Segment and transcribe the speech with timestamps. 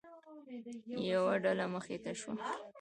[1.11, 2.33] یوه ډله مخې ته شوه.